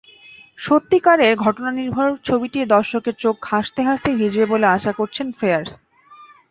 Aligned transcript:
সত্যিকারের 0.59 1.33
ঘটনানির্ভর 1.35 2.09
ছবিটির 2.23 2.65
দর্শকের 2.67 3.15
চোখ 3.15 3.35
হাসতে 3.51 3.81
হাসতেই 3.87 4.19
ভিজবে 4.19 4.45
বলে 4.45 4.67
আশা 4.67 4.91
করছেন 4.99 5.27
ফ্রেয়ার্স। 5.37 5.71